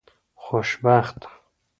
خوشبخته 0.35 1.27